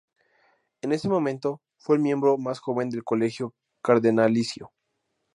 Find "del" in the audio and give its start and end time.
2.89-3.03